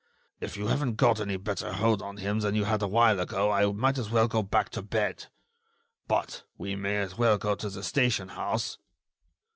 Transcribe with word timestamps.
"If 0.39 0.57
you 0.57 0.65
haven't 0.65 0.95
got 0.95 1.19
any 1.21 1.37
better 1.37 1.73
hold 1.73 2.01
on 2.01 2.17
him 2.17 2.39
than 2.39 2.55
you 2.55 2.63
had 2.63 2.81
a 2.81 2.87
while 2.87 3.19
ago, 3.19 3.51
I 3.51 3.71
might 3.71 3.99
as 3.99 4.09
well 4.09 4.27
go 4.27 4.41
back 4.41 4.71
to 4.71 4.81
bed. 4.81 5.27
But 6.07 6.41
we 6.57 6.75
may 6.75 6.97
as 6.97 7.19
well 7.19 7.37
go 7.37 7.53
to 7.53 7.69
the 7.69 7.83
station 7.83 8.29
house." 8.29 8.79